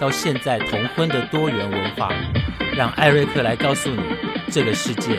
[0.00, 2.12] 到现在同婚的多元文化，
[2.76, 4.02] 让艾瑞克来告诉你
[4.50, 5.18] 这个世界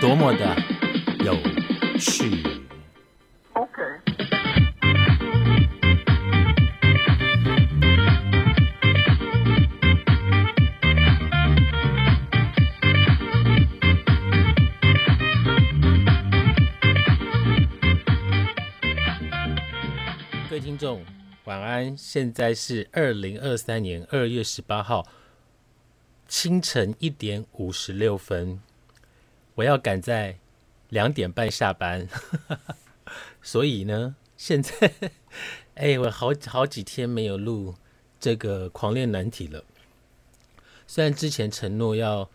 [0.00, 0.56] 多么的
[1.24, 1.36] 有
[1.98, 2.42] 趣。
[20.48, 21.02] 各位听众，
[21.46, 21.96] 晚安！
[21.96, 25.06] 现在是二零二三年二月十八号
[26.26, 28.60] 清晨一点五十六分，
[29.54, 30.38] 我要赶在
[30.88, 32.08] 两点半下班，
[33.42, 34.92] 所以呢，现在
[35.76, 37.76] 哎，我好好几天没有录
[38.18, 39.62] 这个狂恋难题了。
[40.88, 42.28] 虽然之前承诺要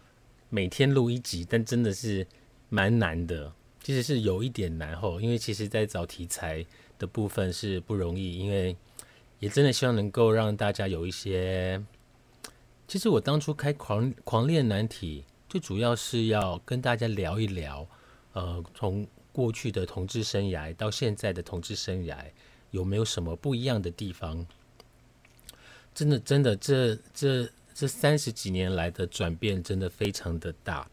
[0.47, 2.25] 每天录一集，但真的是
[2.69, 3.51] 蛮难的，
[3.83, 6.65] 其实是有一点难吼，因为其实在找题材
[6.97, 8.73] 的部分是不容易，因为
[9.41, 11.83] 也真的希望能够让大家有一些。
[12.87, 17.87] 其实我当初开狂狂恋难题，最主要是要跟大家聊一聊，
[18.33, 22.17] 呃，从过去的同志生涯到现在的同志生涯，
[22.69, 24.45] 有没有什么不一样的地方？
[25.95, 30.87] 真的，真的，这这这三十几年来的转变真的非常的大。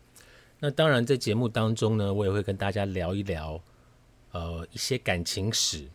[0.59, 3.61] 那当然，在节目当中呢，我也会跟大家聊一聊，
[4.33, 5.87] 呃，一些感情史。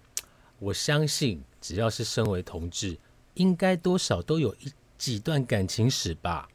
[0.60, 2.97] 我相信，只要是身为同志，
[3.36, 6.50] 应该多少都有一几段感情史吧？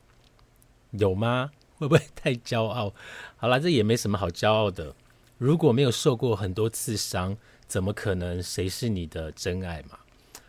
[0.91, 1.51] 有吗？
[1.79, 2.93] 会不会太骄傲？
[3.39, 4.95] 好了，这也没什么好骄傲的。
[5.39, 7.35] 如果没有受过很多次伤，
[7.67, 9.99] 怎么可能谁是你的真爱嘛？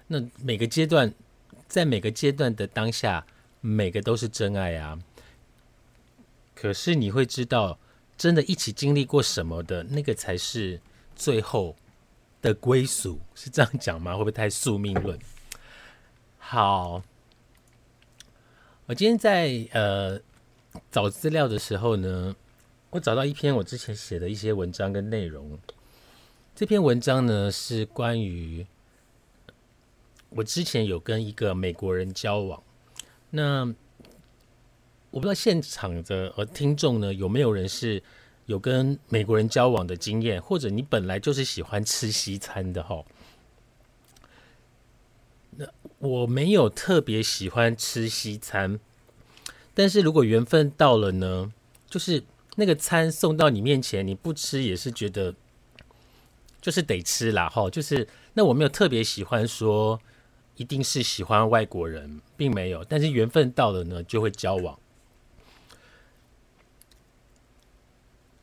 [0.08, 1.14] 那每个阶段，
[1.70, 3.26] 在每个阶段的当下，
[3.62, 5.00] 每个都是真爱啊。
[6.54, 7.80] 可是你会知道，
[8.18, 10.82] 真的一起经历过什么的那个才是
[11.16, 11.78] 最后。
[12.42, 14.14] 的归属是这样讲吗？
[14.18, 15.20] 会不会太宿命论？
[16.38, 17.04] 好，
[18.86, 20.20] 我今天在呃
[20.90, 22.36] 找资料的时候呢，
[22.90, 25.60] 我找到一篇我之前写的一些文章跟内容。
[26.56, 28.66] 这篇文章呢是关于
[30.30, 32.64] 我之前有跟一个美国人交往。
[33.30, 33.66] 那
[35.12, 38.02] 我不知道现场的呃听众呢有没有人是。
[38.50, 43.06] 有跟美国人交往的经验，或者你本来就是喜欢吃西餐的哈。
[45.52, 45.68] 那
[46.00, 48.80] 我没有特别喜欢吃西餐，
[49.76, 51.54] 但是如果缘分到了呢，
[51.88, 52.24] 就是
[52.56, 55.36] 那个餐送到你面前，你不吃也是觉得
[56.60, 57.70] 就是得吃啦哈。
[57.70, 60.02] 就是那我没有特别喜欢说
[60.56, 64.80] 一定是喜欢外国人，并没有，但是缘分到了呢，就会交往。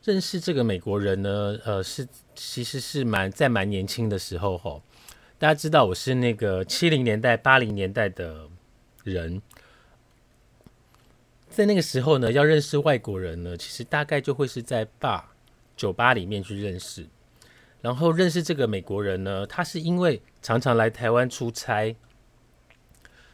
[0.07, 4.81] 认识这个美国人呢，呃，是其实是蛮在蛮年轻的时候吼。
[5.37, 8.47] 大家知道我是那个七零年代、八零年代的
[9.03, 9.41] 人，
[11.49, 15.35] 在那个时候呢，要认识外国人呢，其实大概就会是在吧
[15.75, 17.05] 酒吧里面去认识。
[17.81, 21.93] 然后认识这个美国人呢，他是因为常常来台湾出差，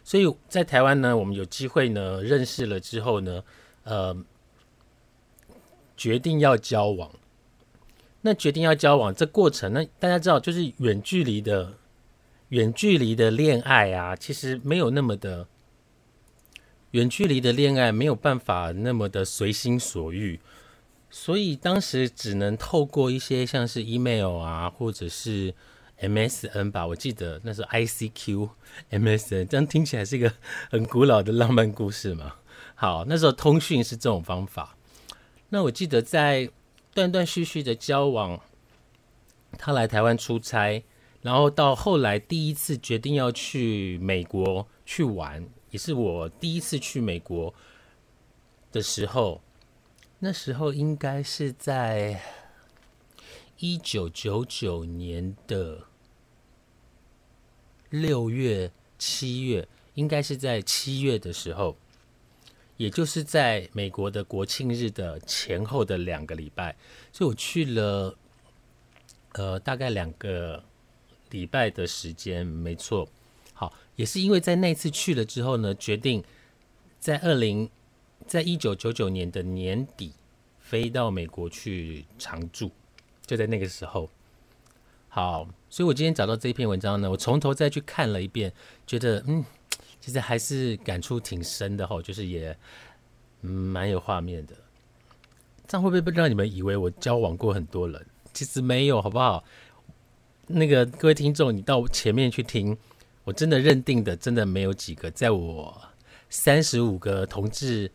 [0.04, 3.44] 所以在台湾呢，我们有机会呢认识了之后呢，
[3.84, 4.26] 呃。
[5.96, 7.12] 决定要交往，
[8.22, 11.74] 那决定要交往这过程，那大家知道就是远距离的
[12.50, 15.48] 远距离的恋爱啊，其实没有那么的
[16.92, 20.40] 远距离的恋爱没有办法那么的随心所欲，
[21.10, 25.54] 所以当时只能透过一些像是 email 啊，或者是
[26.00, 28.50] MSN 吧，我记得那时候 ICQ
[28.92, 30.34] MSN，这样听起来是一个
[30.70, 32.34] 很古老的浪漫故事嘛。
[32.76, 34.76] 好，那时候通讯是这种方法。
[35.54, 36.50] 那我记得在
[36.96, 38.42] 断断续续的交往，
[39.52, 40.84] 他来台湾出差，
[41.22, 47.54] 然后到后来第一次决定要去美国去玩，也是我第一次去美国
[48.72, 49.44] 的时候，
[50.18, 52.20] 那时候应该是在
[53.60, 55.84] 一九九九年的
[57.92, 61.78] 六月、七月，应该是在七月的时候。
[62.78, 66.76] 也就是在美国的国庆日的前后的两个礼拜，
[67.12, 68.16] 所以我去了，
[69.34, 70.64] 呃，大概两个
[71.30, 73.08] 礼拜的时间，没错。
[73.54, 76.24] 好，也是因为在那次去了之后呢，决定
[77.00, 77.70] 在二零，
[78.26, 80.14] 在一九九九年的年底
[80.60, 82.72] 飞到美国去常住，
[83.26, 84.10] 就在那个时候。
[85.08, 88.52] 好，所以我今天找到这篇文章呢，我从头再去看了一遍，
[88.88, 89.46] 觉得嗯，
[90.04, 92.54] 其实还是感触挺深的哈，就是也
[93.40, 94.54] 蛮有画面的。
[95.66, 98.06] 这样会不会让你们以为我交往过很多人？
[98.34, 99.42] 其实没有，好不好？
[100.48, 102.78] 那个各位听众，你到前面去听，
[103.24, 105.10] 我真的认定的，真的没有几个。
[105.10, 105.82] 在我
[106.30, 107.90] 三十五个同志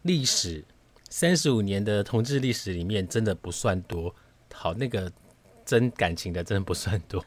[0.00, 0.64] 历史，
[1.10, 4.14] 三十五年的同志历史里面，真的不算多。
[4.54, 5.12] 好，那个
[5.66, 7.22] 真感情的，真的不算多。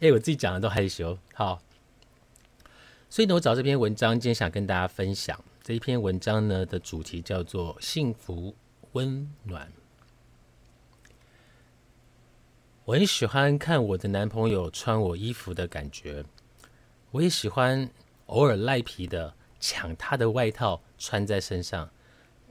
[0.00, 1.16] 哎，我自己讲的都害羞。
[1.32, 1.58] 好，
[3.12, 8.54] 所以呢，我找这篇文章，今天想跟大家分享这一篇文章呢的主题叫做“幸福
[8.92, 9.68] 温暖”。
[12.86, 16.24] 我很喜欢看我的男朋友穿我衣服的感觉，
[17.10, 17.90] 我也喜欢
[18.26, 21.90] 偶尔赖皮的抢他的外套穿在身上。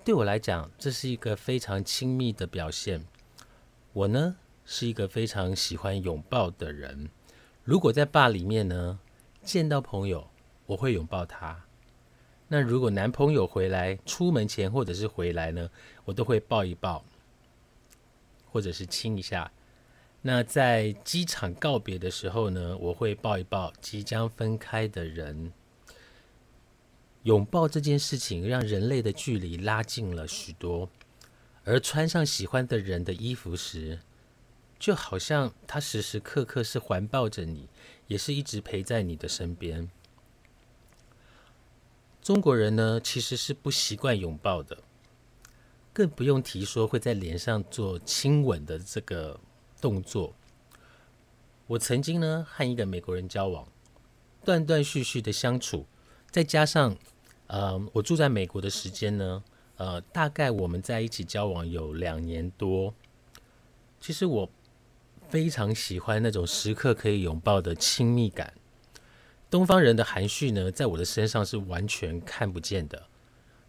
[0.03, 3.05] 对我来讲，这是一个非常亲密的表现。
[3.94, 4.35] 我呢
[4.65, 7.09] 是一个非常喜欢拥抱的人。
[7.63, 9.00] 如果在坝里面呢
[9.41, 10.27] 见到朋友，
[10.69, 11.63] 我会拥抱他。
[12.48, 15.68] 那如果男朋友回来出门前或者是回来呢，
[16.06, 17.04] 我都会抱一抱，
[18.51, 19.51] 或者是亲一下。
[20.21, 25.51] 那在机场告别的时候呢，我会抱一抱即将分开的人。
[27.24, 30.88] 拥抱这件事情让人类的距离拉近了许多，
[31.63, 34.00] 而穿上喜欢的人的衣服时，
[34.77, 37.68] 就好像他时时刻刻是环抱着你，
[38.07, 39.89] 也是一直陪在你的身边。
[42.29, 44.77] 中国人呢，其实是不习惯拥抱的，
[45.91, 49.39] 更不用提说会在脸上做亲吻的这个。
[49.81, 50.35] 动作，
[51.65, 53.67] 我曾经呢和一个美国人交往，
[54.45, 55.87] 断断续续的相处，
[56.29, 56.95] 再加上
[57.47, 59.43] 呃我住在美国的时间呢，
[59.77, 62.93] 呃大概我们在一起交往有两年多。
[63.99, 64.47] 其实我
[65.29, 68.53] 非常喜欢那种时刻可以拥抱的亲密感。
[69.50, 73.07] 东方人的含蓄呢，在我的身上是完全看不见的。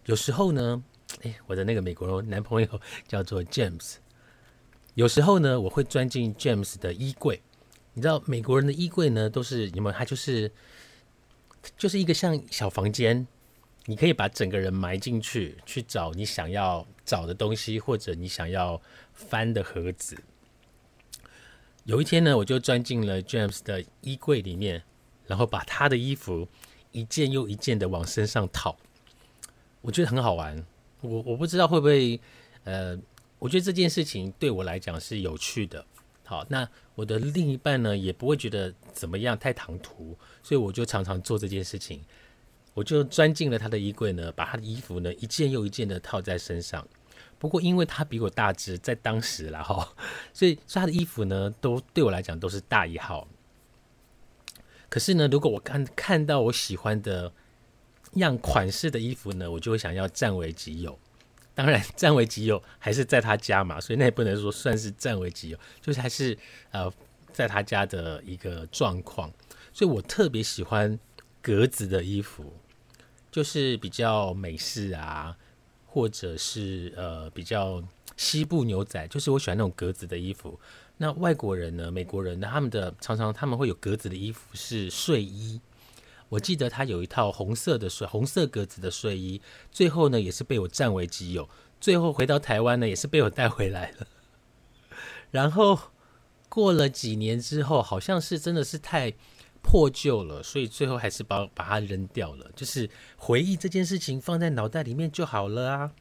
[0.06, 0.82] 有时候呢，
[1.22, 3.94] 哎，我的那个美国男朋友叫做 James。
[4.94, 7.40] 有时候呢，我会钻进 James 的衣柜。
[7.94, 10.50] 你知道美国人的衣柜呢，都是你们，他就是
[11.76, 13.26] 就是一个像小房间，
[13.86, 18.80] 你可以把整个人埋进去，去找你想要找的东西，或者你想要
[19.14, 20.16] 翻的盒子。
[21.84, 24.82] 有一天呢，我就钻进了 James 的衣柜里面，
[25.30, 26.46] 然后把他的衣服
[26.90, 28.76] 一件又一件的往身上套。
[29.80, 30.62] 我觉得很好玩。
[31.00, 32.20] 我我不知道会不会
[32.64, 32.98] 呃。
[33.38, 35.82] 我觉得这件事情对我来讲是有趣的。
[36.26, 42.02] 好，那我的另一半呢也不会觉得怎么样太唐突，所以我就常常做这件事情。
[42.74, 46.86] 我就钻进了他的衣柜呢，把他的衣服呢一件又一件的套在身上。
[47.38, 49.90] 不过因为他比我大只，在当时了哈，
[50.34, 53.26] 所以他的衣服呢都对我来讲都是大一号。
[54.90, 57.32] 可是呢，如果我看看到我喜欢的
[58.14, 60.98] 样款式的衣服呢，我就会想要占为己有。
[61.54, 66.36] 当然， 占为己有还是在他家嘛，所以那也不能说算是占为己有，就是还是
[66.72, 66.92] 呃
[67.32, 69.32] 在他家的一个状况。
[69.72, 70.98] 所以我特别喜欢
[71.40, 72.52] 格子的衣服，
[73.30, 75.36] 就是比较美式啊，
[75.86, 77.80] 或者是呃比较
[78.16, 80.58] 西部牛仔，就是我喜欢那种格子的衣服。
[81.02, 85.58] 那外国人呢，美国人呢，他们的常常他们会有格子的衣服是睡衣。
[86.28, 89.40] 我记得他有一套红色的睡红色格子的睡衣，
[89.72, 91.48] 最后呢也是被我占为己有。
[91.80, 94.06] 最后回到台湾呢，也是被我带回来了。
[95.30, 95.78] 然后
[96.50, 99.14] 过了几年之后，好像是真的是太
[99.62, 102.50] 破旧了，所以最后还是把把它扔掉了。
[102.54, 105.92] 就是回忆这件事情放在脑袋里面就好了啊。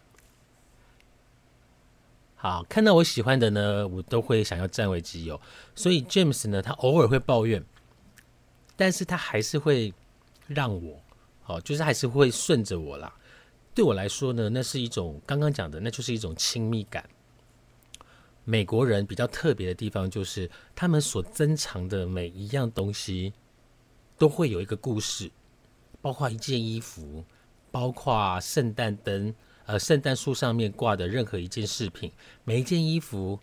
[2.41, 5.39] 好，看到我喜欢的呢，我都会想要占为己有。
[5.75, 7.63] 所以 James 呢，他偶尔会抱怨，
[8.75, 9.93] 但是他还是会。
[10.51, 10.99] 让我，
[11.43, 13.13] 好，就是还是会顺着我啦。
[13.75, 17.07] 对我来说呢，那是一种刚刚讲的，那就是一种亲密感。
[18.45, 23.31] 美国人比较特别的地方，就是他们所珍藏的每一样东西，
[24.17, 25.29] 都会有一个故事，
[26.01, 27.23] 包括一件衣服，
[27.69, 29.35] 包括圣诞灯，
[29.69, 32.11] 呃，圣诞树上面挂的任何一件饰品，
[32.43, 33.39] 每一件衣服，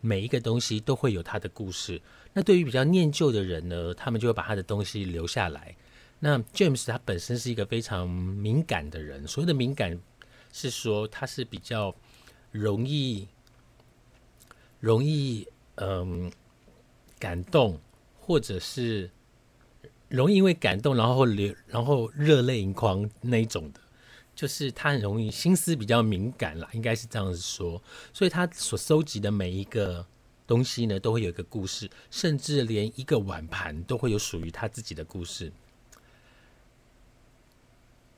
[0.00, 2.00] 每一个东西都会有它的故事。
[2.32, 5.74] 那对于比较念旧的人呢，他们就会把他的东西留下来。
[6.20, 9.98] 那 James 他本身是一个非常敏感的人，所谓的敏感
[10.52, 11.92] 是说他是比较
[12.52, 13.26] 容易
[14.78, 16.30] 容易嗯
[17.18, 17.80] 感动，
[18.16, 19.10] 或者是
[20.08, 23.80] 容易因为感动然后流然后热泪盈眶那一种的。
[24.38, 27.82] 就是他很容易心思比较敏感啦，应该是这样子说。
[28.12, 30.06] 所以他所收集的每一个
[30.46, 35.52] 东西呢，都会有一个故事，甚至连一个碗盘都会有属于他自己的故事。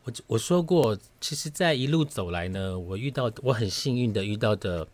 [0.05, 4.87] 我我说过，其实，在一路走来呢，我遇到我很幸运的遇到的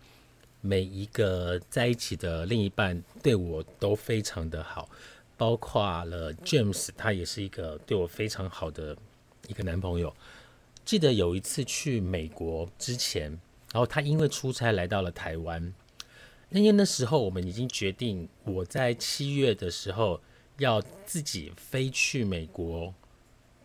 [0.61, 4.89] 每一个在一起的另一半，对我都非常的好，
[5.37, 8.97] 包括了 James，他也是一个对我非常好的
[9.49, 10.15] 一个男朋友。
[10.87, 13.31] 记得有一次去美国之前，
[13.73, 15.75] 然后他因为出差来到了台湾，
[16.49, 20.23] 那因为那时候我们已经决定，我在七月的时候
[20.57, 22.95] 要自己飞去美国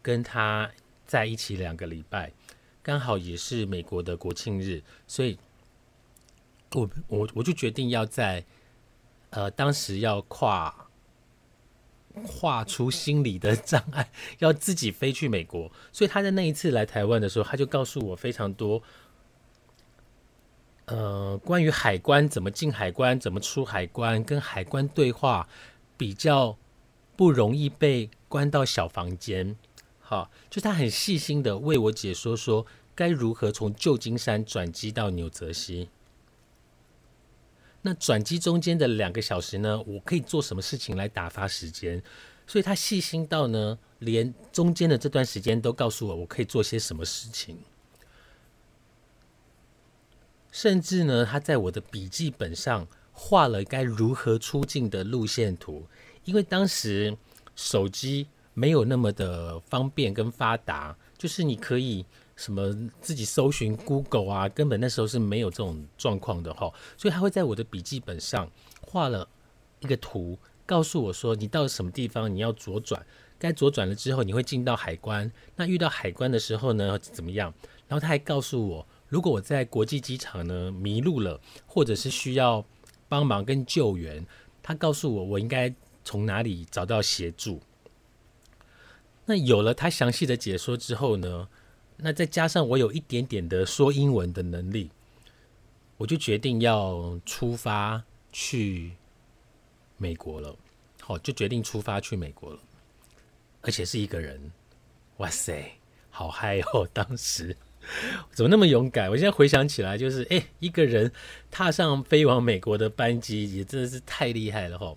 [0.02, 0.70] 跟他。
[1.08, 2.32] 在一起两个礼拜，
[2.82, 5.38] 刚好也是美国的国庆日，所以，
[6.72, 8.46] 我我我就决定要在，
[9.32, 10.74] 呃，当时要跨
[12.26, 15.72] 跨出心理的障碍，要自己飞去美国。
[15.92, 18.82] 所以他在那一次来台湾的时候，他就告诉我非常多，
[20.86, 25.48] 呃，关于海关怎么进海关，怎么出海关，跟海关对话，
[25.98, 26.58] 比较
[27.16, 29.56] 不容易被关到小房间。
[30.00, 35.90] 好，就他很细心的为我解说说该如何从旧金山转机到纽泽西。
[37.82, 42.02] 那转机中间的两个小时呢，我可以做什么事情来打发时间？
[42.46, 47.58] 所以他细心到呢，连中间的这段时间都告诉我我可以做些什么事情。
[50.52, 55.88] 甚至呢，他在我的笔记本上画了该如何出境的路线图，
[56.26, 57.18] 因为当时
[57.56, 58.28] 手机。
[58.54, 66.72] 没有那么的方便跟发达，就是你可以什么自己搜寻 Google 啊，根本那时候是没有这种状况的哈。
[66.98, 68.50] 所以他会在我的笔记本上
[68.82, 69.28] 画了
[69.80, 73.06] 一个图，告诉我说你到什么地方你要左转，
[73.38, 75.32] 该左转了之后你会进到海关。
[75.56, 77.54] 那遇到海关的时候呢怎么样？
[77.88, 82.66] 然后他还告诉我，如果我在国际机场呢迷路了，或者是需要
[83.10, 84.26] 帮忙跟救援，
[84.64, 85.74] 他告诉我我应该
[86.06, 87.62] 从哪里找到协助。
[89.26, 91.48] 那有了他详细的解说之后呢，
[92.02, 94.90] 那再加上我有一点点的说英文的能力，
[95.98, 98.94] 我就决定要出发去
[99.98, 100.56] 美国了。
[101.00, 102.60] 好，就决定出发去美国了，
[103.62, 104.52] 而且是一个人。
[105.18, 105.74] 哇塞，
[106.10, 106.88] 好嗨哦！
[106.94, 107.56] 当时
[108.32, 109.10] 怎么那么勇敢？
[109.10, 111.12] 我现在回想起来，就是哎，一个人
[111.50, 114.96] 踏上飞往美国的班机，也真的是太厉害了哈。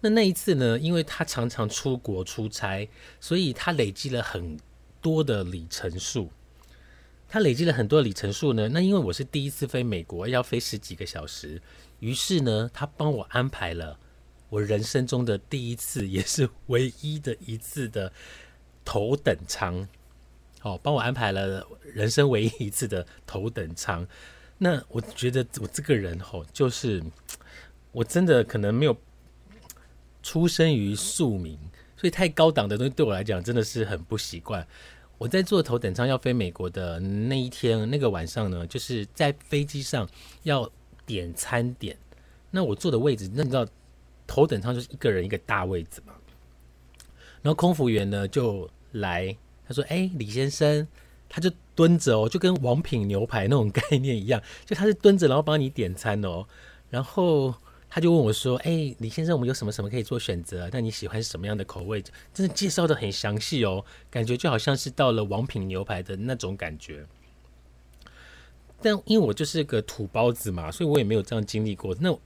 [0.00, 0.78] 那那一次呢？
[0.78, 2.88] 因为他常常出国出差，
[3.20, 4.58] 所以他累积了很
[5.00, 6.30] 多的里程数。
[7.28, 8.68] 他累积了很多里程数呢。
[8.68, 11.62] 那因为我是第一次飞美国，要飞十几个小时，
[12.00, 13.98] 于是呢，他帮我安排了
[14.48, 18.12] 我人生中的第一次，也是唯一的一次的
[18.84, 19.88] 头等舱。
[20.62, 24.06] 哦，帮我安排了人生唯一一次的头等舱。
[24.58, 27.02] 那我觉得我这个人吼，就是
[27.92, 28.96] 我真的可能没有。
[30.22, 31.58] 出生于庶民，
[32.00, 34.66] 所以太高档的东西对我来讲真的是很不习惯。
[35.18, 40.08] 我在坐头等舱要飞美国的那一天，那个晚上呢，就是在飞机上
[40.44, 40.66] 要
[41.04, 41.94] 点餐点。
[42.50, 43.66] 那我坐的位置，那你知道
[44.26, 46.14] 头等舱就是一个人一个大位子嘛。
[47.42, 49.36] 然后空服员呢就来，
[49.68, 50.88] 他说：“哎，李先生，
[51.28, 56.46] 他就蹲着哦，就跟王品牛排那种概念一样，就他是蹲着，然后帮你点餐哦，
[56.88, 57.54] 然后。”
[57.92, 60.70] 他就问我说：“哎，李先生，我们有什么什么可以做选择？
[60.72, 62.00] 那你喜欢什么样的口味？
[62.32, 67.04] 真的介绍的很详细哦，感觉就好像是到了王品牛排的那种感觉。
[68.80, 71.94] 但因为我就是个土包子嘛，所以我也没有这样经历过。
[72.00, 72.16] 那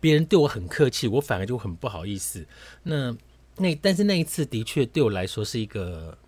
[0.00, 2.44] 别人对我很客气，我反而就很不好意思。
[2.82, 3.16] 那
[3.56, 6.18] 那但是那一次的确对我来说是一个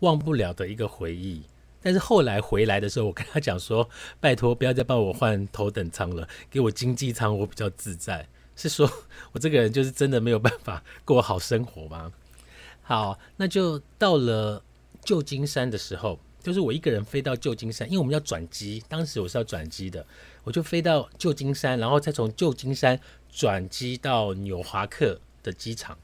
[0.00, 1.42] 忘不了的一个回忆。”
[1.86, 3.88] 但是后来回来的时候，我跟他讲说
[4.18, 8.26] ：“拜托，不要再帮我换头等舱了，给我经济舱，我比较自在。”
[8.56, 8.90] 是说
[9.30, 12.12] 我这个人就是真的没有办法过好生活吗？
[12.82, 14.60] 好，那就到了
[15.04, 20.04] 旧金山的时候，就是我一个人飞到旧金山，因为我们要转机，当时我是要转机的，
[20.42, 22.98] 我就飞到旧金山，然后再从旧金山
[23.30, 25.96] 转机到纽华克的机场。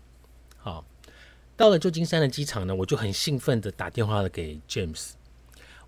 [0.58, 0.84] 好，
[1.56, 5.14] 到了旧金山的机场呢，我就很兴奋的打电话给 James。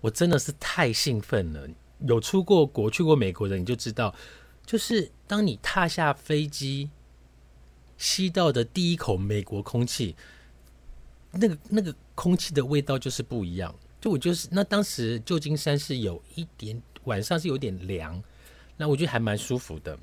[0.05, 1.67] 我真的是太兴奋了！
[2.01, 4.13] 有出过国、去过美国的，你就知道，
[4.63, 6.91] 就是当你踏下飞机，
[7.97, 10.15] 吸到的第一口美国空气，
[11.31, 13.73] 那个那个空气的味道就是不一样。
[13.99, 18.21] 就我就是那当时旧金山是有一点晚上是有点凉，
[18.77, 19.97] 那我觉得还蛮舒服的，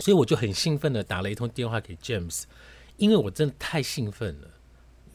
[0.00, 2.42] 所以我就很兴奋的打了一通电话给 James，
[2.98, 4.50] 因为我真的太兴奋了，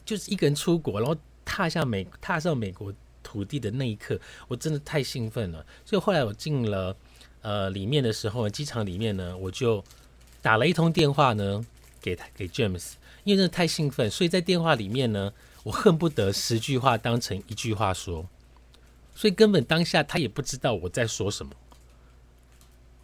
[0.04, 2.92] 就是一个人出国，然后踏下美踏上美国。
[3.30, 4.18] 土地的那一刻，
[4.48, 5.64] 我真的太兴奋了。
[5.84, 6.96] 所以后来我进了
[7.42, 9.84] 呃里面的时候，机场里面呢，我就
[10.42, 11.64] 打了一通电话呢
[12.02, 15.32] 给他给 James，因为真的太兴奋，所以在电话里面呢，
[15.62, 18.26] 我恨不得十句话当成一句话说，
[19.14, 21.52] 所以根本当下他也不知道我在说什么。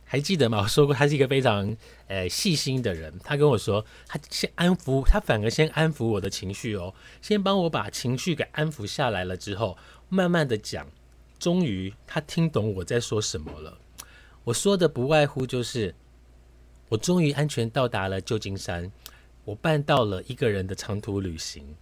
[0.08, 0.60] 还记得吗？
[0.62, 3.12] 我说过他是一个非常呃细心的人。
[3.24, 9.76] 他跟我说，他先安抚，他反而先安抚我的情绪哦，先帮我把情绪给安抚下来了之后，
[10.08, 10.86] 慢慢的讲，
[11.38, 13.78] 终于他听懂我在说什么了。
[14.44, 15.94] 我说的不外乎就是，
[16.88, 18.92] 我终于安全到达了旧金山，
[19.44, 21.74] 我办到了一个人的长途旅行。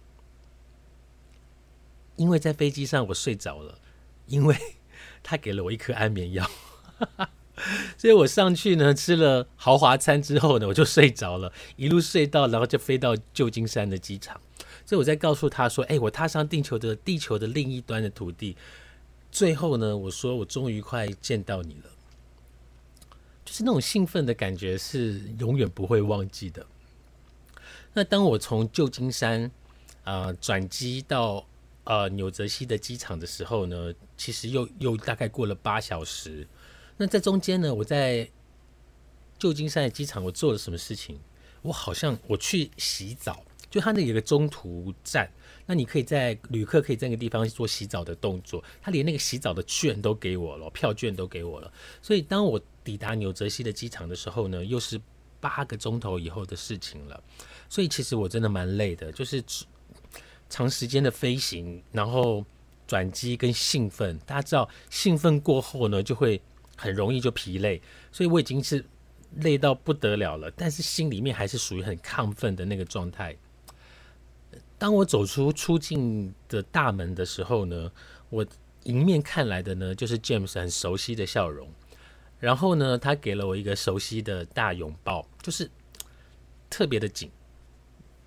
[2.15, 3.77] 因为在飞机上我睡着了，
[4.25, 4.55] 因为
[5.21, 6.49] 他给了我一颗安眠药。
[7.97, 14.41] 所以我上去呢，吃了豪华餐之后呢，我就睡着了，一路睡到，然后就飞到旧金山的机场。
[14.85, 18.55] 所以我在告诉他说：“哎，我踏上地球的地球的另一端的土地。”
[19.31, 21.89] 最后呢，我说：“我终于快见到你了。”
[23.43, 26.65] 就是那种兴奋的感觉是永远不会忘记的。
[27.93, 29.49] 那当我从旧金山
[30.03, 31.45] 啊转机到
[31.83, 36.47] 呃纽泽西的机场的时候呢，其实又又大概过了八小时。
[36.97, 38.29] 那在中间呢，我在
[39.37, 41.19] 旧金山的机场，我做了什么事情？
[41.61, 43.43] 我好像我去洗澡，
[43.75, 45.29] 就他那有个中途站，
[45.65, 51.69] 那你可以在旅客可以在那个地方做洗澡的动作，他连那个洗澡的券都给我了，票券都给我了。
[52.01, 54.97] 所以当我抵达纽泽西的机场的时候呢，又是
[55.41, 57.21] 八个钟头以后的事情了。
[57.67, 59.43] 所以其实我真的蛮累的，就是
[60.49, 62.45] 长时间的飞行，然后
[62.87, 66.41] 转机跟兴奋，大家知道兴奋过后呢，就会。
[66.77, 68.83] 很容易就疲累，所以我已经是
[69.35, 73.33] 累到不得了了，但是心里面还是属于很亢奋的那个状态。
[74.77, 77.91] 当我走出出境的大门的时候呢，
[78.29, 78.45] 我
[78.83, 81.69] 迎面看来的呢就是 James 很熟悉的笑容，
[82.39, 85.69] 然后呢，他给了我一个熟悉的大拥抱，就是
[86.69, 87.31] 特别的紧，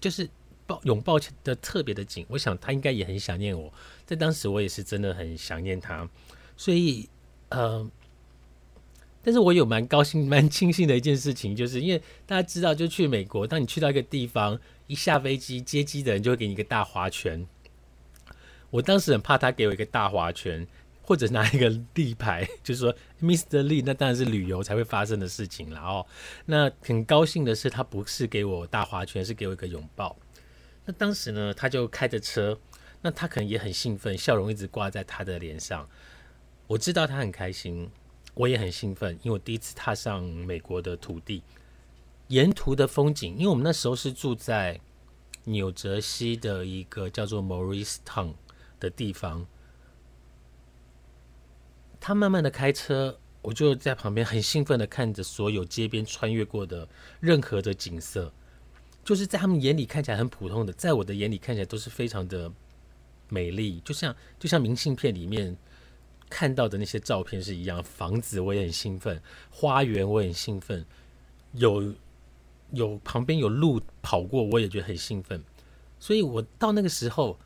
[0.00, 0.28] 就是
[0.66, 2.26] 抱拥抱的特别的紧。
[2.28, 3.72] 我想他应该也很想念我，
[4.06, 6.08] 在当时我也是真的很想念他，
[6.56, 7.08] 所以
[7.50, 7.90] 呃。
[9.28, 17.46] 但是我有蛮高兴、蛮庆幸的一件事情，就是因为大家知道，就去美国，当你去到一个地方，一下飞机接机的人就会给你一个大花圈。
[18.70, 20.66] 我当时很怕他给我一个大花圈，
[21.02, 23.62] 或者拿一个立牌， 就是说 Mr.
[23.64, 26.06] Lee，那当然是旅游才会发生的事情了哦。
[26.46, 30.16] 那很高兴的是，他不是给我大花圈，是给我一个拥抱。
[30.86, 32.58] 那当时呢，他就开着车，
[33.02, 35.86] 那他可能也很兴奋，笑容一直挂在他的脸上。
[36.66, 37.90] 我知道他很开心。
[38.38, 41.42] 我也很兴奋，因为我第一次踏上美国的土地，
[42.29, 44.81] 沿途的风景，因为我们那时候是住在
[45.42, 48.35] 纽泽西的一个叫做 Morristown
[48.79, 49.44] 的地方，
[51.98, 58.33] 他慢慢的开车，我就在旁边很兴奋的看着所有街边穿越过的任何的景色，
[59.05, 62.53] 就是在他们眼里看起来很普通的，在我的眼里看起来都是非常的
[63.29, 65.57] 美丽，就像就像明信片里面。
[66.28, 70.84] 看到的那些照片是一样，房子我也很兴奋，花园我也很兴奋，
[71.52, 71.94] 有
[72.72, 75.42] 有旁边有路跑过，我也觉得很兴奋。
[75.98, 77.38] 所以我到那个时候，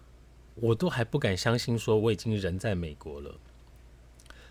[0.56, 3.34] 我都还不敢相信，说我已经人在美国了，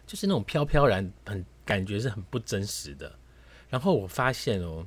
[0.07, 3.13] 就是那种飘飘然，很感觉是很不真实的。
[3.69, 4.85] 然后我发现哦，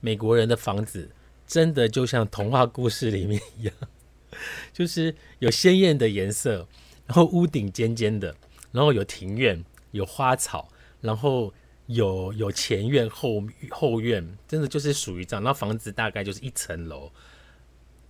[0.00, 1.10] 美国人的房子
[1.46, 3.74] 真的就像童话故事里面一样，
[4.72, 6.68] 就是有鲜艳的颜色，
[7.06, 8.34] 然后屋顶尖尖的。
[8.72, 10.68] 然后有庭院，有花草，
[11.00, 11.52] 然后
[11.86, 15.42] 有有前院后后院，真的就是属于这样。
[15.42, 17.10] 那房子大概就是一层楼，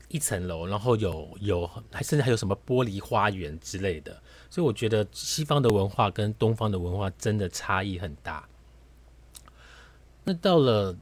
[0.08, 4.20] 一层楼，然后有有还甚至还有什么玻璃花园之类的。
[4.50, 8.48] 所以我觉得西方的文化跟东方的文化真的差异很大。
[10.24, 10.94] 那到了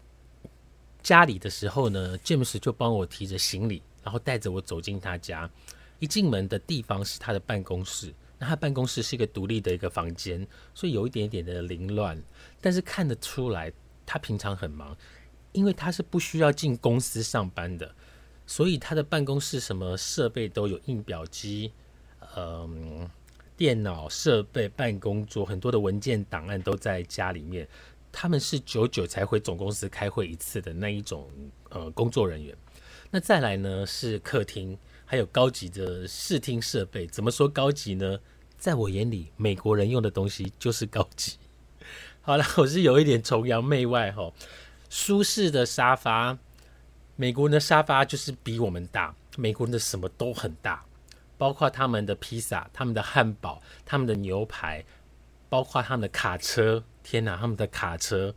[1.02, 5.50] 家里的时候呢，James 就帮我提着行李，然后带着我走进他家。
[5.98, 8.14] 一进门的地方是他的办公室。
[8.38, 12.22] 那他办公室是一个独立的一个房间，所以有一点点的凌乱，
[12.60, 13.72] 但是看得出来
[14.06, 14.96] 他平常很忙，
[15.52, 17.94] 因为他是不需要进公司上班的，
[18.46, 21.72] 所以他的办公室什么设备都有，印表机、
[22.36, 23.10] 嗯，
[23.56, 27.68] 电脑设备、办公桌，很多的文件档案都在家里面。
[28.12, 31.28] 他们是久久才回总公司开会一次的那一种
[31.70, 32.56] 呃工作人员。
[33.10, 34.78] 那再来呢是客厅。
[35.10, 38.18] 还有高级的视听设备，怎么说高级呢？
[38.58, 41.38] 在我眼里，美国人用的东西就是高级。
[42.20, 44.30] 好了，我是有一点崇洋媚外哈。
[44.90, 46.36] 舒适的沙发，
[47.16, 50.84] 美国人的沙发就是比我们大，美国人的什么都很大。
[51.38, 54.84] 包括他们的披萨、他们的汉堡、他们的牛排，
[55.48, 56.84] 包括他们的卡车。
[57.02, 58.34] 天哪，他们的卡车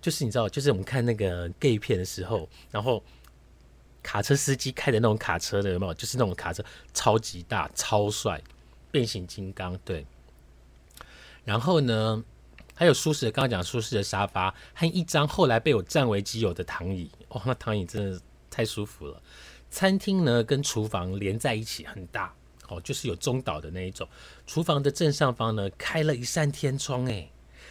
[0.00, 3.02] 就是你知道，就是我们看那个 gay 片的时候，然后
[4.06, 5.92] 卡车司机开的那种卡车的有没有？
[5.94, 6.64] 就是那种卡车
[6.94, 8.40] 超级大、超帅，
[8.92, 10.06] 变形金刚对。
[11.44, 12.22] 然后呢，
[12.72, 17.10] 还有舒适的，刚刚讲舒适的沙发和一张后来被我占为己有的躺椅。
[17.30, 19.20] 哇，那躺椅真的太舒服了。
[19.72, 22.32] 餐厅呢跟厨房连在一起，很大
[22.68, 24.08] 哦，就是有中岛的那一种。
[24.46, 27.28] 厨房的正上方呢开了一扇天窗，哎。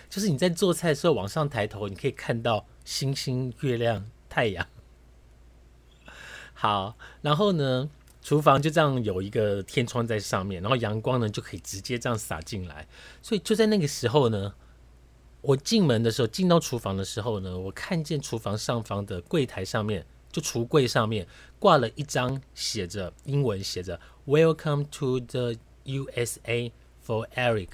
[0.09, 4.67] 就是你在做菜的时候往上抬头，你可以看到星星、月亮、太阳。
[6.65, 7.87] 好，然后呢，
[8.23, 12.87] 厨房就这样有一个天窗在上面，然后阳光呢就可以直接这样洒进来。
[13.21, 14.55] 所以就在那个时候呢，
[15.41, 21.27] 我进门的时候，进到厨房的时候呢，我看见厨房上方的柜台上面，就橱柜上面
[21.59, 26.71] 挂了一张写着英文写着 “Welcome to the USA
[27.05, 27.69] for Eric”。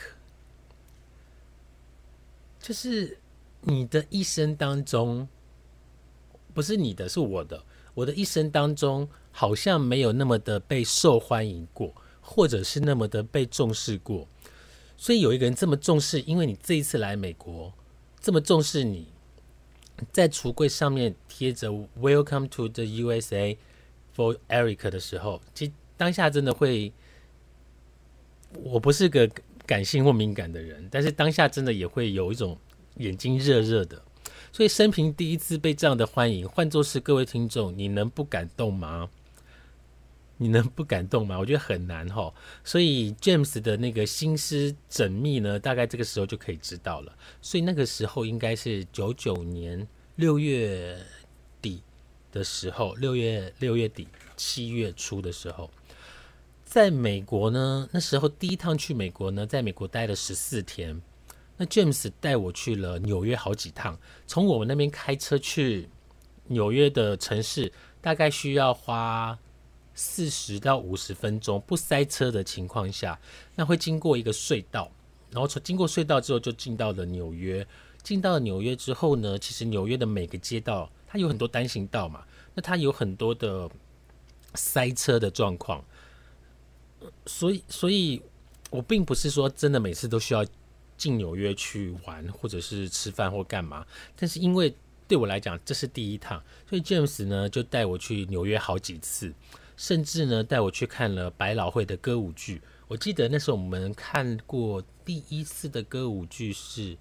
[2.59, 3.19] 就是
[3.61, 5.29] 你的一生当中，
[6.53, 7.63] 不是你的，是我的。
[8.01, 14.27] 我的一生当中，好像没有那么的被受欢迎过，或者是那么的被重视过。
[14.97, 17.71] 所以有一个人这么重视，因为你这一次来美国，
[18.19, 19.07] 这么重视你，
[20.11, 23.57] 在橱柜上面贴着 “Welcome to the USA
[24.15, 26.91] for Eric” 的时候，其实当下真的会，
[28.63, 29.29] 我不是个。
[29.63, 32.57] 感性或敏感的人，但是当下真的也会有一种
[32.97, 34.01] 眼睛热热的，
[34.51, 39.09] 所以生平第一次被这样的欢迎，换作是各位听众，你能不感动吗？
[40.37, 41.37] 你能不感动吗？
[41.37, 42.33] 我觉得很难哈。
[42.63, 47.15] 所以 James 的那个心思缜密呢，大概这个时候就可以知道了。
[47.41, 50.97] 所以那个时候应该是九九年六月
[51.61, 51.81] 底
[52.31, 55.69] 的时候，六月六月底七月初的时候。
[56.65, 61.01] 在美国呢，那时候第一趟去美国呢，在美国待了十四天。
[61.61, 63.95] 那 James 带我去了纽约好几趟，
[64.25, 65.87] 从我们那边开车去
[66.47, 67.71] 纽约的城市，
[68.01, 69.37] 大概需要花
[69.93, 73.19] 四十到五十分钟，不塞车的情况下，
[73.53, 74.91] 那会经过一个隧道，
[75.29, 77.63] 然后从经过隧道之后就进到了纽约。
[78.01, 83.69] 进到了纽约之后呢，其实纽约的每个街道，它有很多单行道嘛，那它有很多的
[84.55, 85.85] 塞车的状况。
[87.27, 88.19] 所以，所以
[88.71, 90.43] 我并不是说真的每次都需要
[91.01, 93.83] 进纽约去玩，或者是吃饭或干嘛。
[94.15, 94.71] 但是因为
[95.07, 99.33] 对我来讲这是第一趟，所以 James 呢就带我去纽约好几次，
[99.75, 102.61] 甚至呢带我去看了百老汇的歌舞剧。
[102.87, 106.95] 我记得那时候我们看过第一次的歌舞剧是，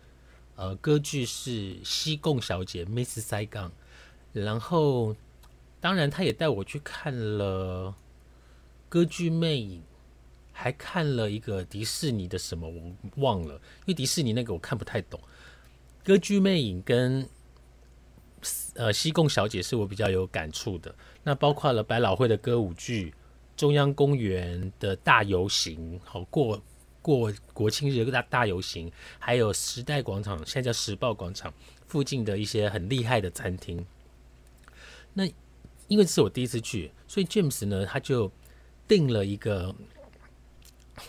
[0.56, 1.50] 呃，歌剧是
[1.84, 3.70] 《西贡小姐》Miss Saigon，
[4.32, 5.14] 然后
[5.78, 7.94] 当然他也带我去看了
[8.88, 9.82] 歌剧魅影。
[10.62, 15.18] 还看了一个迪士尼的什么，我忘了，因为迪士尼那个我看不太懂。
[16.04, 17.26] 歌剧魅影跟
[18.74, 20.94] 呃西贡小姐是我比较有感触的。
[21.22, 23.14] 那包括了百老汇的歌舞剧、
[23.56, 26.62] 中央公园的大游行，好过
[27.00, 31.50] 过国庆日大大游行，还有时代广场，现在叫时报广场
[31.86, 33.86] 附近的一些很厉害的餐厅。
[35.14, 35.24] 那
[35.88, 38.30] 因为这是我第一次去，所以 James 呢他就
[38.86, 39.74] 定了一个。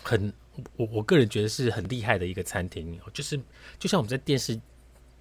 [0.02, 0.32] 很，
[0.76, 3.38] 我我个人觉得是很厉害的一个餐厅，就是
[3.78, 4.60] 就像我们在电视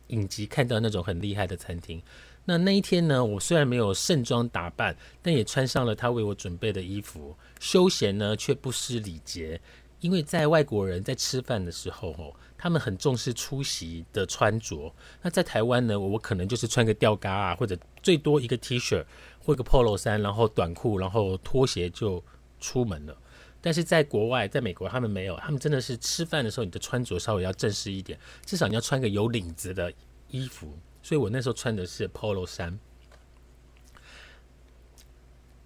[0.08, 2.02] 影集看到那种很厉害的餐厅。
[2.46, 9.60] 那那一天呢，我虽然没有盛装打扮，但也穿上了他为我准备的衣服，休闲呢却不失礼节。
[10.00, 14.92] 因为在外国人在吃饭的时候，哦，他们很重视出席的穿着。
[15.22, 19.06] 那在台湾呢，我可能就是穿个吊嘎啊，或者最多一个 T 恤
[19.38, 22.24] 或一个 Polo 衫，然后短裤，然后拖鞋就
[22.60, 23.16] 出门了。
[23.62, 29.94] 但是在国外，在美国，他们没有，他们真的是吃饭的时候，你的穿着稍微要正式一点，至少你要穿个有领子的
[30.30, 30.76] 衣服。
[31.04, 32.80] 所以我那时候穿的是 Polo 衫。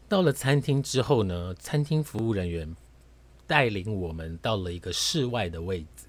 [0.08, 2.76] 到了餐厅之后呢，餐厅服务人员
[3.48, 6.06] 带领我们到了一个室外的位置，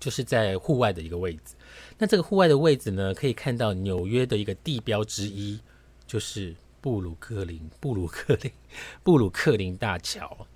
[0.00, 1.54] 就是在户外的一个位置。
[1.98, 5.60] 那这个户外的位置呢，可以看到纽约的一个地标之一，
[6.06, 8.50] 就是布鲁克林、布鲁克林、
[9.02, 10.46] 布鲁克林大桥。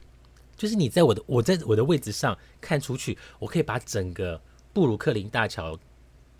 [0.56, 4.40] 就是你在我的我在我的位置上看出去，我可以把整个
[4.72, 5.78] 布鲁克林大桥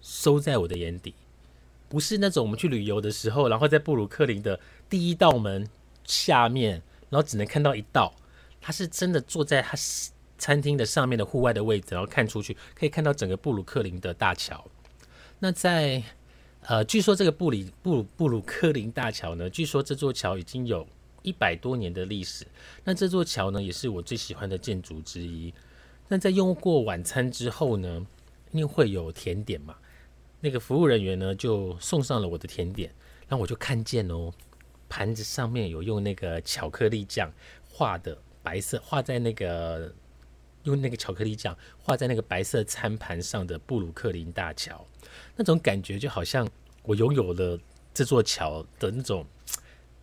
[0.00, 1.14] 收在我的眼底，
[1.88, 5.68] 不是那种我们去旅游的时候，然后在布鲁克林的第一道门
[6.04, 8.14] 下面，然后只能看到一道，
[8.60, 9.76] 他是真的坐在他
[10.38, 14.64] 餐厅的上面的户外的位置，然后看出去可以看到整个布鲁克林的大桥。
[15.38, 16.02] 那在
[16.62, 20.86] 呃，据说这个布里布布鲁克林大桥呢，据说这座桥已经有。
[21.26, 22.46] 一百多年的历史。
[22.84, 25.52] 那这座桥呢，也是我最喜欢的建筑之一。
[26.06, 28.06] 那在用过晚餐之后呢，
[28.52, 29.74] 因为会有甜点嘛，
[30.40, 32.94] 那个服务人员呢就送上了我的甜点，
[33.28, 34.32] 那我就看见哦，
[34.88, 37.28] 盘子上面有用那个巧克力酱
[37.68, 39.92] 画的白色，画在那个
[40.62, 44.86] 用那个巧克力酱画在那个白色餐盘上的布鲁克林大桥，
[45.34, 46.48] 那种感觉就好像
[46.84, 47.58] 我拥有了
[47.92, 49.26] 这座桥的那种。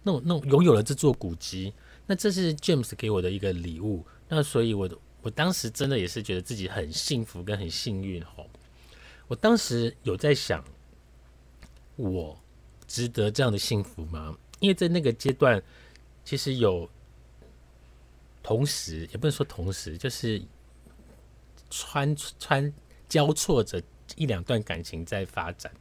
[0.03, 1.73] 那种那种拥有了这座古迹，
[2.05, 4.05] 那这是 James 给我的一个礼物。
[4.29, 4.89] 那所以，我
[5.21, 8.45] 我当时真的也是觉得自己很幸福跟很幸运哦。
[9.27, 10.63] 我当时有在想，
[11.95, 12.37] 我
[12.87, 14.37] 值得这样的幸福吗？
[14.59, 15.61] 因为在那个阶段，
[16.25, 16.89] 其实有
[18.41, 20.41] 同时也不能说同时，就是
[21.69, 22.73] 穿穿
[23.07, 23.81] 交错着
[24.15, 25.71] 一两段感情在发展。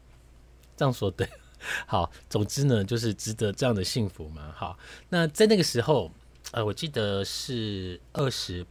[0.76, 1.28] 这样说对。
[1.86, 4.52] 好，总之呢，就是值得这样的幸福嘛。
[4.56, 6.10] 好，那在那个时候，
[6.50, 8.66] 呃，我记得是二十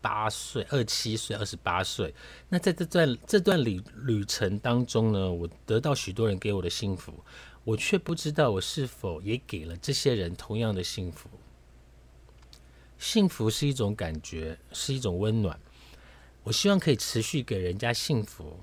[0.00, 2.14] 八岁、二七岁、二十八岁。
[2.48, 7.12] 那在这段这段旅旅程当中呢，我得到许多人给我的幸福，
[7.64, 11.28] 我却不知道我是否也给了这些人同样的幸福。
[12.98, 15.58] 幸福是一种感觉，是一种温暖。
[16.44, 18.58] 我希望可以持续给人家幸福。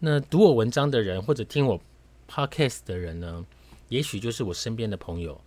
[0.00, 1.80] 那读我文章的人，或者听我。
[2.28, 3.46] Podcast 的人呢，
[3.88, 5.40] 也许就是我身边的朋友，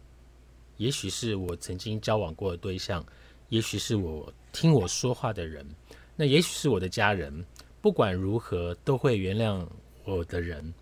[0.78, 3.06] 也许是我曾经交往过的对象，
[3.50, 5.68] 也许是我听我说话的人，
[6.16, 7.46] 那也许是我的家人。
[7.82, 9.66] 不管如何，都会原谅
[10.04, 10.74] 我的人。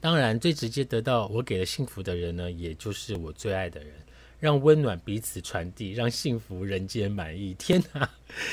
[0.00, 3.92] 当然，最直接得到我给了幸福的人呢，也就是我最爱的人。
[4.38, 7.54] 让温暖彼此传递，让幸福人间满意。
[7.54, 8.10] 天哪，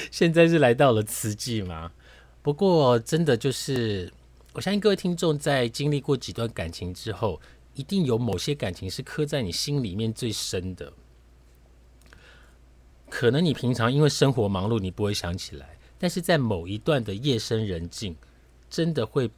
[0.10, 1.92] 现在是来到了瓷器吗？
[2.42, 4.12] 不过，真的就是。
[4.54, 7.42] 我相信各位听众在经历过几段感情之后，
[7.74, 10.94] 一定有某些感情是刻在你心里面最深的。
[13.10, 18.16] 可能你平常因为生活忙碌，你不会想起来，但是在某一段的夜深人静，
[18.70, 19.32] 真的会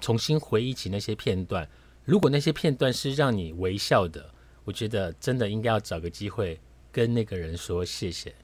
[0.00, 1.68] 重新回忆起那些片段。
[2.06, 4.32] 如果那些片段是让你微笑的，
[4.64, 6.58] 我觉得真的应该要找个机会
[6.90, 8.34] 跟那个人说谢谢。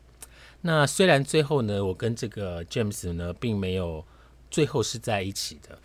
[0.61, 4.05] 那虽然最后呢，我跟这个 James 呢，并没有
[4.51, 5.79] 最后是在一起的。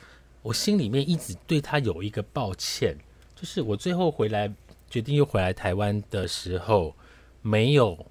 [0.43, 2.95] 我心里面一直对他有一个抱歉，
[3.33, 4.53] 就是我最后回来
[4.89, 6.93] 决定又回来台湾的时候，
[7.41, 8.05] 没有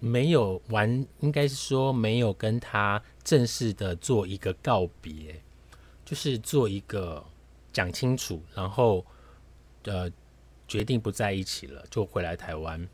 [0.00, 5.40] 没有完，应该是说没有跟他正式的做一个告别，
[6.04, 7.24] 就是做一个
[7.72, 9.06] 讲清楚，然后
[9.84, 10.10] 呃
[10.66, 12.88] 决定不在一起了，就回来台湾。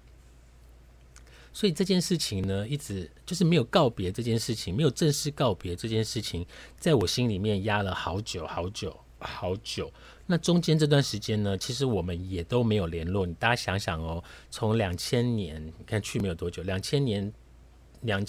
[1.52, 6.46] 所以这件事情呢，一直就是没有告别这件事情，没有正式告别这件事情，
[6.78, 9.92] 在我心里面压了好久好久好久。
[10.26, 13.24] 那中间这段时间呢，其实我们也都没有联络。
[13.26, 17.32] 你大家想想哦，从两千年，你看去没有多久，两千年
[18.02, 18.24] 两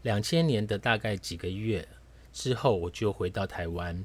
[0.00, 1.86] 两千年的大概几个月
[2.32, 4.04] 之后，我就回到台湾，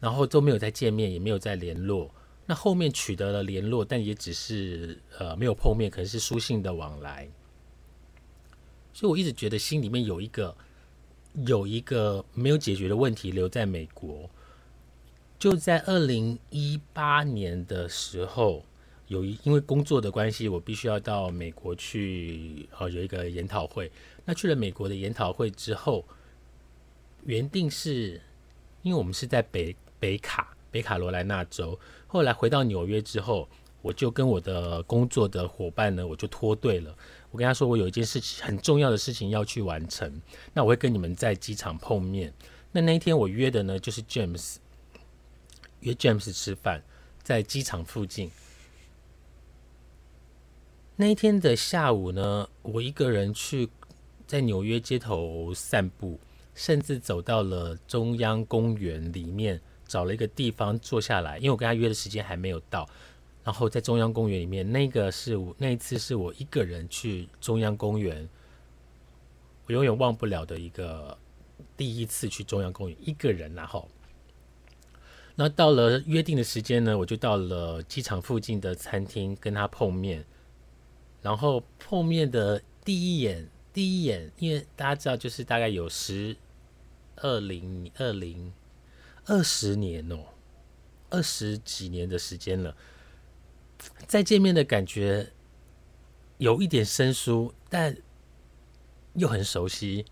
[0.00, 2.12] 然后都没有再见面，也没有再联络。
[2.44, 7.28] 那后面取得了联络，但也只是呃没有碰面，可能是书信的往来。
[8.96, 10.56] 所以，我一直觉得心里面有一个
[11.46, 14.30] 有一个没有解决的问题留在美国。
[15.38, 18.64] 就在二零一八年的时候，
[19.08, 23.92] 有一因为工作的关系，我必须要到美国去，呃，有一个研讨会。
[24.24, 26.02] 那去了美国的研讨会之后，
[27.26, 28.18] 原定是
[28.80, 33.46] 因为我们是在北北卡北卡罗来纳州，后来回到纽约之后，
[33.82, 36.96] 我就跟我的工作的伙伴呢，我就脱队了。
[37.36, 40.10] 我跟他说，我有一件事情很重要的事情要去完成，
[40.54, 42.32] 那我会跟你们在机场碰面。
[42.72, 44.54] 那那一天我约的呢，就是 James
[45.80, 46.82] 约 James 吃饭，
[47.22, 48.30] 在机场附近。
[50.96, 53.68] 那一天的下午呢，我一个人去
[54.26, 56.18] 在纽约街头散步，
[56.54, 62.88] 甚至走到了中央公园里面，找了一个地方坐下来，因为我跟他约的时间还没有到。
[63.46, 68.28] 然后在中央公园里面，那个是我那一次是我一个人去中央公园，
[69.66, 71.16] 我永远忘不了的一个
[71.76, 73.54] 第一次去中央公园一个人。
[73.54, 73.88] 然后，
[75.36, 80.24] 那到了约定的时间呢，我就到了机场附近的餐厅跟他碰面。
[81.22, 86.36] 然后碰面的第一眼，第一眼，因为大家知道，就是大概有十
[87.14, 88.52] 二零二零
[89.26, 90.18] 二十年哦，
[91.10, 92.76] 二十几年的时间了。
[94.06, 95.32] 再见面的感觉
[96.38, 97.96] 有一点生疏，但
[99.14, 100.04] 又很熟悉。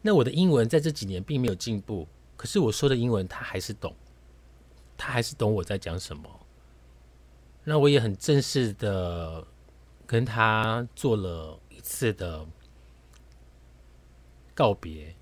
[0.00, 3.94] 那我的英文在这几年并没有进步，可是我说的英文他还是懂，
[4.96, 6.46] 他还是懂我在讲什么。
[7.64, 9.46] 那我也很正式的
[10.06, 12.44] 跟他做了一次的
[14.54, 15.14] 告别。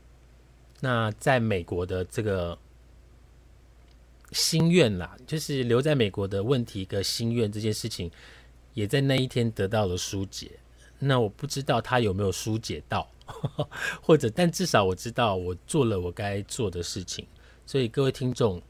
[0.80, 2.58] 那在美国的这个
[4.32, 8.10] 心愿啦，就是留在美国的问题跟心愿这件事情，
[8.74, 10.52] 也在那一天得到了疏解。
[10.98, 13.10] 那我不知道他有没有疏解到，
[14.02, 17.26] 或者，但至少我知道我做了我该做的事情。
[17.64, 18.60] 所以各位听众，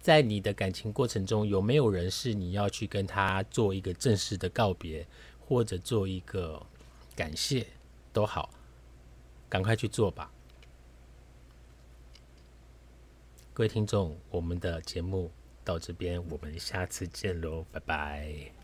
[0.00, 5.06] 在你的感情过程中，有没有人是你要去跟他做一个正式的告别，
[5.40, 6.60] 或者做一个
[7.16, 7.66] 感谢
[8.12, 8.50] 都好，
[9.48, 10.30] 赶快去做吧。
[13.60, 15.30] 各位听众，我们的节目
[15.62, 18.59] 到这边，我们下次见喽，拜拜。